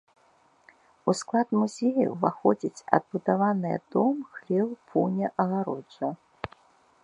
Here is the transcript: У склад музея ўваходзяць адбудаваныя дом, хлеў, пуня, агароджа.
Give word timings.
У 1.11 1.13
склад 1.19 1.47
музея 1.59 2.05
ўваходзяць 2.15 2.85
адбудаваныя 2.99 3.77
дом, 3.97 4.15
хлеў, 4.39 4.67
пуня, 4.91 5.27
агароджа. 5.45 6.09